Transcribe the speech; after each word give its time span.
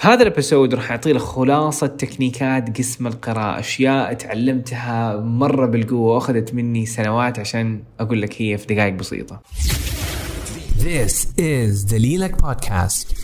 في 0.00 0.08
هذا 0.08 0.22
ال 0.22 0.28
episode 0.28 0.74
راح 0.74 0.90
أعطي 0.90 1.12
لك 1.12 1.20
خلاصة 1.20 1.86
تكنيكات 1.86 2.78
قسم 2.78 3.06
القراءة 3.06 3.60
أشياء 3.60 4.12
تعلمتها 4.12 5.16
مرة 5.16 5.66
بالقوة 5.66 6.14
وأخذت 6.14 6.54
مني 6.54 6.86
سنوات 6.86 7.38
عشان 7.38 7.82
أقول 8.00 8.22
لك 8.22 8.42
هي 8.42 8.58
في 8.58 8.74
دقائق 8.74 8.94
بسيطة. 8.94 9.42
This 10.78 11.14
is 11.38 11.92
the 11.92 11.98
Lilac 11.98 12.42
Podcast. 12.42 13.14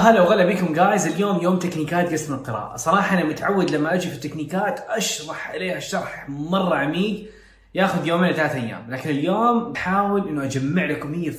هلا 0.00 0.20
وغلا 0.20 0.46
بكم 0.46 0.72
guys 0.72 1.06
اليوم 1.06 1.42
يوم 1.42 1.58
تكنيكات 1.58 2.12
قسم 2.12 2.34
القراءة 2.34 2.76
صراحة 2.76 3.18
أنا 3.18 3.24
متعود 3.24 3.70
لما 3.70 3.94
أجي 3.94 4.08
في 4.08 4.14
التكنيكات 4.14 4.80
أشرح 4.88 5.50
عليها 5.50 5.78
شرح 5.78 6.28
مرة 6.28 6.74
عميق 6.74 7.26
ياخذ 7.74 8.06
يومين 8.06 8.32
ثلاث 8.32 8.54
أيام 8.54 8.86
لكن 8.88 9.10
اليوم 9.10 9.72
بحاول 9.72 10.28
إنه 10.28 10.44
أجمع 10.44 10.84
لكم 10.84 11.14
هي 11.14 11.32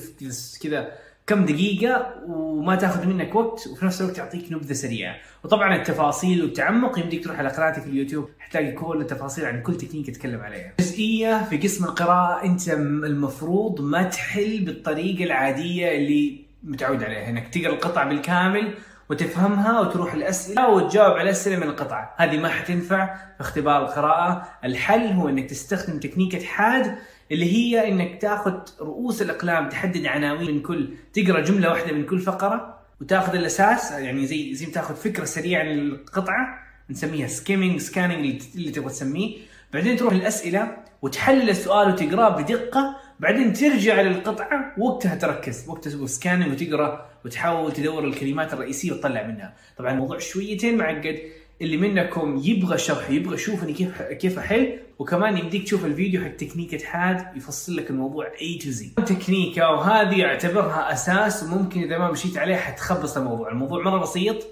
كذا 0.62 1.05
كم 1.26 1.44
دقيقة 1.44 2.14
وما 2.26 2.76
تاخذ 2.76 3.06
منك 3.06 3.34
وقت 3.34 3.66
وفي 3.66 3.86
نفس 3.86 4.00
الوقت 4.00 4.16
تعطيك 4.16 4.52
نبذة 4.52 4.72
سريعة. 4.72 5.16
وطبعا 5.44 5.76
التفاصيل 5.76 6.42
والتعمق 6.42 6.98
يمديك 6.98 7.24
تروح 7.24 7.38
على 7.38 7.48
قناتي 7.48 7.80
في 7.80 7.86
اليوتيوب. 7.86 8.28
حتلاقي 8.38 8.72
كل 8.72 9.00
التفاصيل 9.00 9.44
عن 9.44 9.62
كل 9.62 9.76
تكنيك 9.76 10.08
اتكلم 10.08 10.40
عليها. 10.40 10.72
جزئية 10.80 11.44
في 11.44 11.56
قسم 11.56 11.84
القراءة 11.84 12.44
أنت 12.44 12.68
المفروض 12.68 13.80
ما 13.80 14.02
تحل 14.02 14.64
بالطريقة 14.64 15.24
العادية 15.24 15.96
اللي 15.96 16.44
متعود 16.62 17.04
عليها. 17.04 17.28
إنك 17.28 17.48
تقرأ 17.48 17.72
القطعه 17.72 18.08
بالكامل 18.08 18.74
وتفهمها 19.10 19.80
وتروح 19.80 20.14
الأسئلة 20.14 20.68
وتجاوب 20.68 21.12
على 21.12 21.22
الاسئله 21.22 21.56
من 21.56 21.62
القطعه، 21.62 22.14
هذه 22.16 22.38
ما 22.38 22.48
حتنفع 22.48 23.14
في 23.14 23.40
اختبار 23.40 23.82
القراءة، 23.82 24.48
الحل 24.64 25.06
هو 25.06 25.28
إنك 25.28 25.50
تستخدم 25.50 25.98
تكنيكة 25.98 26.44
حاد 26.44 26.94
اللي 27.32 27.52
هي 27.52 27.88
إنك 27.88 28.20
تاخذ 28.22 28.54
رؤوس 28.80 29.22
الأقلام 29.22 29.68
تحدد 29.68 30.06
عناوين 30.06 30.54
من 30.54 30.62
كل 30.62 30.94
تقرأ 31.12 31.40
جملة 31.40 31.70
واحدة 31.70 31.92
من 31.92 32.06
كل 32.06 32.20
فقرة 32.20 32.78
وتاخذ 33.00 33.34
الأساس 33.34 33.90
يعني 33.90 34.26
زي 34.26 34.54
زي 34.54 34.66
تاخذ 34.66 34.94
فكرة 34.94 35.24
سريعة 35.24 35.60
عن 35.60 35.78
القطعه 35.78 36.58
نسميها 36.90 37.26
skimming 37.26 37.80
scanning 37.80 38.42
اللي 38.54 38.70
تبغى 38.70 38.88
تسميه. 38.88 39.38
بعدين 39.72 39.96
تروح 39.96 40.12
الاسئله 40.12 40.76
وتحلل 41.02 41.50
السؤال 41.50 41.88
وتقرأه 41.88 42.42
بدقة 42.42 42.96
بعدين 43.20 43.52
ترجع 43.52 44.00
للقطعة 44.00 44.74
وقتها 44.78 45.14
تركز 45.14 45.68
وقتها 45.68 45.90
تسوي 45.90 46.06
scanning 46.06 46.52
وتقرأ 46.52 47.06
وتحاول 47.24 47.72
تدور 47.72 48.04
الكلمات 48.04 48.52
الرئيسية 48.52 48.92
وتطلع 48.92 49.26
منها. 49.26 49.54
طبعا 49.76 49.92
الموضوع 49.92 50.18
شويتين 50.18 50.78
معقد 50.78 51.18
اللي 51.62 51.76
منكم 51.76 52.40
يبغى 52.44 52.78
شرح 52.78 53.10
يبغى 53.10 53.34
يشوفني 53.34 53.72
كيف 53.72 54.02
كيف 54.02 54.38
أحل 54.38 54.78
وكمان 54.98 55.38
يمديك 55.38 55.64
تشوف 55.64 55.84
الفيديو 55.84 56.24
حق 56.24 56.30
تكنيكة 56.30 56.84
حاد 56.84 57.36
يفصل 57.36 57.76
لك 57.76 57.90
الموضوع 57.90 58.32
A 58.40 58.58
to 58.58 58.70
Z 58.70 58.88
تكنيكة 58.88 59.70
وهذه 59.70 60.24
أعتبرها 60.24 60.92
أساس 60.92 61.42
وممكن 61.42 61.82
إذا 61.82 61.98
ما 61.98 62.10
مشيت 62.10 62.38
عليه 62.38 62.56
حتخبص 62.56 63.16
الموضوع. 63.16 63.48
الموضوع 63.50 63.84
مرة 63.84 63.98
بسيط. 63.98 64.46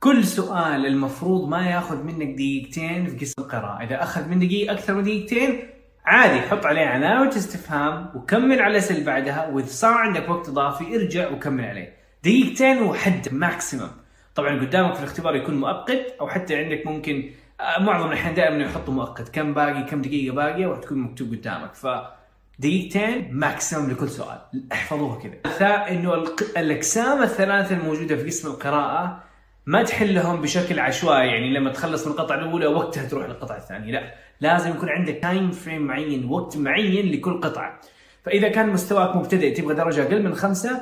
كل 0.00 0.24
سؤال 0.24 0.86
المفروض 0.86 1.48
ما 1.48 1.70
ياخذ 1.70 2.02
منك 2.02 2.34
دقيقتين 2.34 3.06
في 3.06 3.24
قسم 3.24 3.42
القراءة. 3.42 3.84
إذا 3.84 4.02
أخذ 4.02 4.28
من 4.28 4.38
دقيقة 4.38 4.72
أكثر 4.72 4.94
من 4.94 5.02
دقيقتين 5.02 5.60
عادي 6.10 6.40
حط 6.40 6.66
عليه 6.66 6.86
علامة 6.86 7.28
استفهام 7.28 8.10
وكمل 8.14 8.62
على 8.62 8.70
الاسئله 8.70 8.98
اللي 8.98 9.10
بعدها 9.10 9.48
وإذا 9.48 9.66
صار 9.66 9.94
عندك 9.94 10.28
وقت 10.28 10.48
إضافي 10.48 10.96
ارجع 10.96 11.30
وكمل 11.30 11.64
عليه. 11.64 11.96
دقيقتين 12.24 12.82
وحد 12.82 13.28
ماكسيمم 13.32 13.90
طبعا 14.34 14.60
قدامك 14.60 14.94
في 14.94 15.00
الاختبار 15.00 15.36
يكون 15.36 15.60
مؤقت 15.60 16.16
أو 16.20 16.28
حتى 16.28 16.56
عندك 16.56 16.86
ممكن 16.86 17.30
آه، 17.60 17.82
معظم 17.82 18.08
الأحيان 18.08 18.34
دائما 18.34 18.64
يحطوا 18.64 18.94
مؤقت 18.94 19.28
كم 19.28 19.54
باقي 19.54 19.82
كم 19.82 20.02
دقيقة 20.02 20.34
باقية 20.34 20.66
وتكون 20.66 20.98
مكتوب 20.98 21.34
قدامك. 21.34 21.74
ف 21.74 21.86
دقيقتين 22.58 23.28
ماكسيمم 23.32 23.90
لكل 23.90 24.08
سؤال. 24.08 24.38
احفظوها 24.72 25.18
كذا. 25.18 25.88
إنه 25.90 26.24
الأقسام 26.56 27.22
الثلاثة 27.22 27.76
الموجودة 27.76 28.16
في 28.16 28.26
قسم 28.26 28.48
القراءة 28.48 29.22
ما 29.66 29.82
تحلهم 29.82 30.40
بشكل 30.40 30.80
عشوائي 30.80 31.28
يعني 31.28 31.54
لما 31.54 31.72
تخلص 31.72 32.06
من 32.06 32.12
القطعة 32.12 32.36
الأولى 32.36 32.66
وقتها 32.66 33.04
تروح 33.04 33.26
للقطعة 33.26 33.56
الثانية. 33.56 33.92
لا. 33.92 34.14
لازم 34.40 34.70
يكون 34.70 34.88
عندك 34.88 35.18
time 35.22 35.50
frame 35.50 35.82
معين 35.82 36.24
وقت 36.24 36.56
معين 36.56 37.12
لكل 37.12 37.40
قطعة. 37.40 37.80
فإذا 38.24 38.48
كان 38.48 38.68
مستواك 38.68 39.16
مبتدئ 39.16 39.54
تبغى 39.54 39.74
درجة 39.74 40.02
أقل 40.02 40.22
من 40.22 40.34
خمسة 40.34 40.80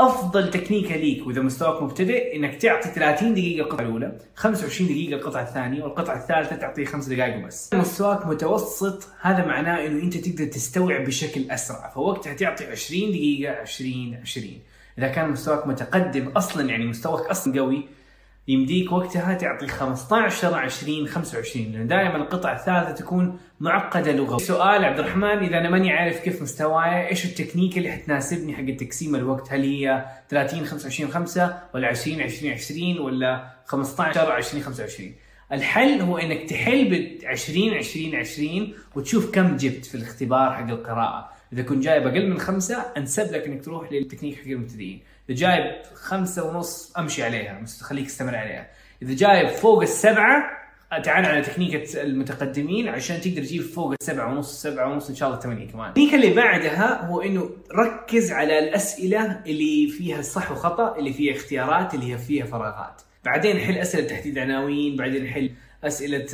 أفضل 0.00 0.50
تكنيكة 0.50 0.96
ليك 0.96 1.26
وإذا 1.26 1.42
مستواك 1.42 1.82
مبتدئ 1.82 2.36
إنك 2.36 2.54
تعطي 2.54 2.88
30 2.88 3.34
دقيقة 3.34 3.64
القطعة 3.64 3.84
الأولى 3.84 4.18
25 4.34 4.88
دقيقة 4.88 5.14
القطعة 5.20 5.42
الثانية 5.42 5.82
والقطعة 5.82 6.16
الثالثة 6.16 6.56
تعطيه 6.56 6.84
5 6.84 7.14
دقائق 7.14 7.46
بس 7.46 7.74
مستواك 7.74 8.26
متوسط 8.26 9.08
هذا 9.20 9.46
معناه 9.46 9.86
إنه 9.86 10.02
أنت 10.02 10.16
تقدر 10.16 10.44
تستوعب 10.44 11.04
بشكل 11.04 11.50
أسرع. 11.50 11.90
فوقتها 11.90 12.32
تعطي 12.32 12.66
20 12.66 13.10
دقيقة 13.10 13.52
20 13.52 14.18
20 14.22 14.48
إذا 14.98 15.08
كان 15.08 15.30
مستواك 15.30 15.66
متقدم 15.66 16.28
أصلا 16.28 16.68
يعني 16.70 16.86
مستواك 16.86 17.26
أصلا 17.26 17.60
قوي 17.60 17.88
يمديك 18.48 18.92
وقتها 18.92 19.34
تعطي 19.34 19.66
15 19.66 20.54
20 20.54 21.08
25 21.08 21.72
لأن 21.72 21.86
دائما 21.86 22.16
القطعة 22.16 22.52
الثالثة 22.52 22.92
تكون 22.92 23.38
معقدة 23.60 24.12
لغة. 24.12 24.38
سؤال 24.38 24.84
عبد 24.84 24.98
الرحمن 24.98 25.24
إذا 25.24 25.58
أنا 25.58 25.70
ماني 25.70 25.92
عارف 25.92 26.20
كيف 26.20 26.42
مستواي 26.42 27.08
إيش 27.08 27.24
التكنيك 27.24 27.78
اللي 27.78 27.92
حتناسبني 27.92 28.54
حق 28.56 28.76
تقسيم 28.76 29.16
الوقت؟ 29.16 29.52
هل 29.52 29.62
هي 29.62 30.04
30 30.28 30.64
25 30.64 31.10
5 31.10 31.62
ولا 31.74 31.88
20 31.88 32.20
20 32.22 32.52
20 32.52 32.98
ولا 32.98 33.50
15 33.64 34.32
20 34.32 34.62
25 34.62 35.12
الحل 35.52 36.00
هو 36.00 36.18
إنك 36.18 36.50
تحل 36.50 36.84
ب 36.90 37.24
20 37.24 37.74
20 37.74 38.14
20 38.14 38.74
وتشوف 38.94 39.30
كم 39.30 39.56
جبت 39.56 39.84
في 39.84 39.94
الاختبار 39.94 40.52
حق 40.52 40.68
القراءة. 40.68 41.30
إذا 41.52 41.62
كنت 41.62 41.84
جايب 41.84 42.06
أقل 42.06 42.30
من 42.30 42.38
خمسة 42.38 42.84
أنسب 42.96 43.32
لك 43.32 43.46
إنك 43.46 43.64
تروح 43.64 43.92
للتكنيك 43.92 44.36
حق 44.36 44.46
المبتدئين. 44.46 45.00
إذا 45.30 45.36
جايب 45.38 45.82
خمسة 45.94 46.44
ونص 46.44 46.96
أمشي 46.98 47.24
عليها 47.24 47.64
خليك 47.82 48.06
استمر 48.06 48.36
عليها. 48.36 48.66
إذا 49.02 49.14
جايب 49.14 49.48
فوق 49.48 49.82
السبعة 49.82 50.42
تعال 51.04 51.26
على 51.26 51.42
تكنيكة 51.42 52.02
المتقدمين 52.02 52.88
عشان 52.88 53.20
تقدر 53.20 53.42
تجيب 53.42 53.62
فوق 53.62 53.94
السبعة 54.00 54.30
ونص 54.30 54.62
سبعة 54.62 54.92
ونص 54.92 55.08
إن 55.08 55.14
شاء 55.14 55.28
الله 55.28 55.40
ثمانية 55.40 55.68
كمان. 55.68 55.88
التكنيك 55.88 56.14
اللي 56.14 56.34
بعدها 56.34 57.06
هو 57.06 57.20
إنه 57.20 57.50
ركز 57.72 58.32
على 58.32 58.58
الأسئلة 58.58 59.40
اللي 59.46 59.88
فيها 59.88 60.22
صح 60.22 60.52
وخطأ 60.52 60.96
اللي 60.96 61.12
فيها 61.12 61.36
اختيارات 61.36 61.94
اللي 61.94 62.18
فيها 62.18 62.44
فراغات. 62.46 63.02
بعدين 63.24 63.58
حل 63.58 63.78
أسئلة 63.78 64.08
تحديد 64.08 64.38
عناوين 64.38 64.96
بعدين 64.96 65.26
حل 65.26 65.50
أسئلة 65.84 66.26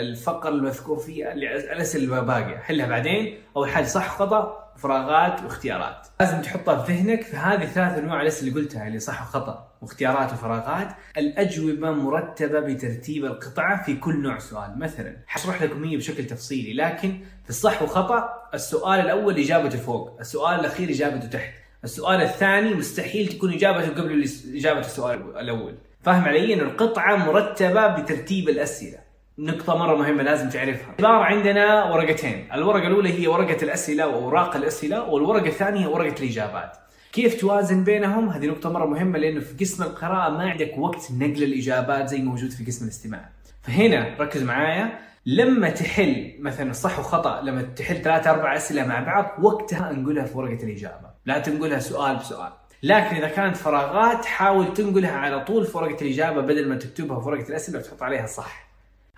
الفقر 0.00 0.48
المذكور 0.48 0.98
فيها 0.98 1.32
الأسئلة 1.32 2.16
الباقية. 2.18 2.56
حلها 2.56 2.86
بعدين 2.86 3.38
أول 3.56 3.70
حاجة 3.70 3.84
صح 3.84 4.08
خطا 4.08 4.69
فراغات 4.82 5.42
واختيارات. 5.42 6.06
لازم 6.20 6.42
تحطها 6.42 6.82
في 6.82 6.92
ذهنك 6.92 7.22
في 7.22 7.36
هذه 7.36 7.62
الثلاث 7.62 7.98
أنواع 7.98 8.22
الأسئلة 8.22 8.48
اللي 8.48 8.60
قلتها 8.60 8.86
اللي 8.86 8.98
صح 8.98 9.22
وخطأ 9.22 9.68
واختيارات 9.82 10.32
وفراغات. 10.32 10.88
الأجوبة 11.16 11.90
مرتبة 11.90 12.60
بترتيب 12.60 13.24
القطعة 13.24 13.82
في 13.82 13.96
كل 13.96 14.22
نوع 14.22 14.38
سؤال. 14.38 14.78
مثلا 14.78 15.16
حشرح 15.26 15.62
لكم 15.62 15.84
هي 15.84 15.96
بشكل 15.96 16.26
تفصيلي 16.26 16.74
لكن 16.74 17.20
في 17.44 17.50
الصح 17.50 17.82
وخطأ 17.82 18.48
السؤال 18.54 19.00
الأول 19.00 19.38
إجابته 19.38 19.78
فوق 19.78 20.16
السؤال 20.20 20.60
الأخير 20.60 20.90
إجابته 20.90 21.26
تحت. 21.26 21.52
السؤال 21.84 22.22
الثاني 22.22 22.74
مستحيل 22.74 23.28
تكون 23.28 23.52
إجابته 23.52 23.88
قبل 23.88 24.30
إجابة 24.54 24.80
السؤال 24.80 25.38
الأول. 25.38 25.74
فاهم 26.02 26.24
علي؟ 26.24 26.54
انه 26.54 26.62
القطعة 26.62 27.16
مرتبة 27.16 27.86
بترتيب 27.86 28.48
الأسئلة. 28.48 29.09
نقطة 29.40 29.76
مرة 29.76 29.96
مهمة 29.96 30.22
لازم 30.22 30.48
تعرفها. 30.48 30.94
العبارة 30.98 31.24
عندنا 31.24 31.84
ورقتين، 31.84 32.48
الورقة 32.52 32.86
الأولى 32.86 33.20
هي 33.22 33.26
ورقة 33.26 33.62
الأسئلة 33.62 34.08
وأوراق 34.08 34.56
الأسئلة، 34.56 35.08
والورقة 35.08 35.46
الثانية 35.46 35.80
هي 35.80 35.86
ورقة 35.86 36.14
الإجابات. 36.20 36.76
كيف 37.12 37.40
توازن 37.40 37.84
بينهم؟ 37.84 38.28
هذه 38.28 38.46
نقطة 38.46 38.72
مرة 38.72 38.86
مهمة 38.86 39.18
لأنه 39.18 39.40
في 39.40 39.64
قسم 39.64 39.82
القراءة 39.82 40.30
ما 40.30 40.50
عندك 40.50 40.78
وقت 40.78 41.12
نقل 41.18 41.42
الإجابات 41.42 42.08
زي 42.08 42.18
موجود 42.18 42.50
في 42.50 42.64
قسم 42.64 42.84
الاستماع. 42.84 43.28
فهنا 43.62 44.16
ركز 44.20 44.42
معايا 44.42 44.98
لما 45.26 45.70
تحل 45.70 46.34
مثلا 46.40 46.72
صح 46.72 46.98
وخطأ 46.98 47.40
لما 47.42 47.62
تحل 47.62 48.02
ثلاث 48.02 48.26
أربع 48.26 48.56
أسئلة 48.56 48.86
مع 48.86 49.00
بعض 49.00 49.44
وقتها 49.44 49.90
انقلها 49.90 50.24
في 50.24 50.38
ورقة 50.38 50.64
الإجابة، 50.64 51.10
لا 51.26 51.38
تنقلها 51.38 51.78
سؤال 51.78 52.16
بسؤال. 52.16 52.52
لكن 52.82 53.16
إذا 53.16 53.28
كانت 53.28 53.56
فراغات 53.56 54.24
حاول 54.24 54.74
تنقلها 54.74 55.16
على 55.16 55.44
طول 55.44 55.66
في 55.66 55.78
ورقة 55.78 56.02
الإجابة 56.02 56.40
بدل 56.40 56.68
ما 56.68 56.76
تكتبها 56.76 57.20
في 57.20 57.28
ورقة 57.28 57.48
الأسئلة 57.48 57.78
وتحط 57.78 58.02
عليها 58.02 58.26
صح. 58.26 58.69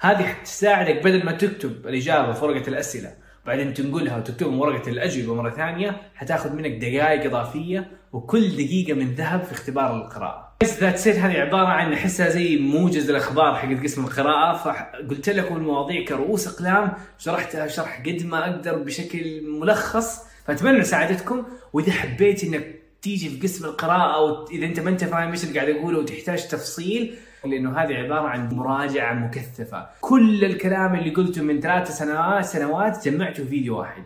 هذه 0.02 0.22
حتساعدك 0.22 1.04
بدل 1.04 1.24
ما 1.24 1.32
تكتب 1.32 1.86
الإجابة 1.86 2.32
في 2.32 2.44
ورقة 2.44 2.68
الأسئلة 2.68 3.14
وبعدين 3.44 3.74
تنقلها 3.74 4.16
وتكتبها 4.16 4.56
ورقة 4.56 4.90
الأجوبة 4.90 5.34
مرة 5.34 5.50
ثانية 5.50 6.02
حتاخذ 6.14 6.52
منك 6.52 6.70
دقائق 6.70 7.24
إضافية 7.24 7.90
وكل 8.12 8.48
دقيقة 8.50 8.94
من 8.94 9.14
ذهب 9.14 9.42
في 9.42 9.52
اختبار 9.52 9.96
القراءة. 9.96 10.52
ذات 10.80 10.98
سيت 10.98 11.16
هذه 11.16 11.32
عبارة 11.32 11.66
عن 11.66 11.92
احسها 11.92 12.28
زي 12.28 12.56
موجز 12.56 13.10
الاخبار 13.10 13.54
حق 13.54 13.82
قسم 13.82 14.04
القراءة 14.04 14.56
فقلت 14.56 15.28
لكم 15.28 15.56
المواضيع 15.56 16.04
كرؤوس 16.04 16.48
أقلام 16.48 16.92
شرحتها 17.18 17.66
شرح 17.66 18.00
قد 18.00 18.22
ما 18.24 18.50
أقدر 18.50 18.78
بشكل 18.78 19.42
ملخص 19.60 20.20
فأتمنى 20.46 20.84
ساعدتكم 20.84 21.44
وإذا 21.72 21.92
حبيت 21.92 22.44
إنك 22.44 22.74
تيجي 23.02 23.28
في 23.28 23.40
قسم 23.40 23.64
القراءة 23.64 24.14
أو 24.14 24.46
إذا 24.46 24.66
أنت 24.66 24.80
ما 24.80 24.90
أنت 24.90 25.04
فاهم 25.04 25.30
إيش 25.30 25.44
اللي 25.44 25.60
قاعد 25.60 25.70
أقوله 25.70 25.98
وتحتاج 25.98 26.48
تفصيل 26.48 27.14
لأنه 27.44 27.78
هذه 27.78 27.94
عبارة 27.94 28.28
عن 28.28 28.48
مراجعة 28.48 29.14
مكثفة. 29.14 29.86
كل 30.00 30.44
الكلام 30.44 30.94
اللي 30.94 31.10
قلته 31.10 31.42
من 31.42 31.60
ثلاث 31.60 31.90
سنوات 31.90 32.44
سنوات 32.44 33.08
جمعته 33.08 33.44
في 33.44 33.50
فيديو 33.50 33.78
واحد. 33.78 34.02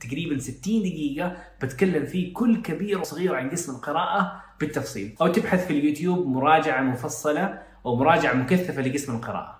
تقريبا 0.00 0.38
60 0.38 0.82
دقيقة 0.82 1.36
بتكلم 1.62 2.06
فيه 2.06 2.34
كل 2.34 2.62
كبير 2.62 3.00
وصغير 3.00 3.34
عن 3.34 3.50
قسم 3.50 3.74
القراءة 3.74 4.42
بالتفصيل. 4.60 5.14
أو 5.20 5.26
تبحث 5.26 5.66
في 5.66 5.78
اليوتيوب 5.78 6.26
مراجعة 6.26 6.82
مفصلة 6.82 7.58
أو 7.86 7.96
مراجعة 7.96 8.32
مكثفة 8.32 8.82
لقسم 8.82 9.16
القراءة. 9.16 9.59